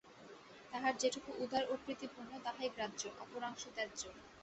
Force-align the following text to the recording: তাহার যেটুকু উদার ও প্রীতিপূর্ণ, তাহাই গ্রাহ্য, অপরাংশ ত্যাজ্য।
তাহার 0.71 0.93
যেটুকু 1.01 1.29
উদার 1.43 1.63
ও 1.69 1.83
প্রীতিপূর্ণ, 1.83 2.31
তাহাই 2.45 2.69
গ্রাহ্য, 2.75 3.01
অপরাংশ 3.23 3.61
ত্যাজ্য। 3.75 4.01